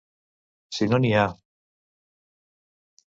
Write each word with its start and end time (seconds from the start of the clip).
Si 0.77 0.87
no 0.93 0.99
n'hi 1.03 1.11
ha. 1.19 1.25